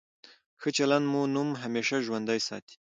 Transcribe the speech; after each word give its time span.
ښه 0.61 0.69
چلند 0.77 1.05
مو 1.11 1.21
نوم 1.35 1.49
همېشه 1.63 1.95
ژوندی 2.05 2.39
ساتي. 2.47 2.75